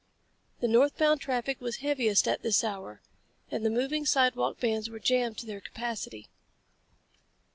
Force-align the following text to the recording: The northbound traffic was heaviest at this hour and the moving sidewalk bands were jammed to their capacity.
The 0.61 0.67
northbound 0.67 1.21
traffic 1.21 1.61
was 1.61 1.75
heaviest 1.75 2.27
at 2.27 2.41
this 2.41 2.63
hour 2.63 3.01
and 3.51 3.63
the 3.63 3.69
moving 3.69 4.03
sidewalk 4.03 4.59
bands 4.59 4.89
were 4.89 4.97
jammed 4.97 5.37
to 5.37 5.45
their 5.45 5.61
capacity. 5.61 6.27